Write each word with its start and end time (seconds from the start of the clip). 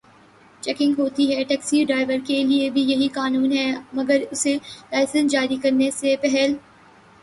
Checking 0.63 0.93
ہوتی 0.99 1.25
ہے۔ 1.31 1.43
Taxi 1.43 1.83
driver 1.85 2.25
کے 2.27 2.41
لیے 2.43 2.69
بھی 2.69 2.81
یہی 2.83 3.07
قانون 3.13 3.51
ہے 3.51 3.71
مگر 3.93 4.23
اسے 4.31 4.53
لائسنس 4.91 5.31
جاری 5.31 5.57
کرنے 5.63 5.91
سے 5.99 6.15
پہل 6.21 6.53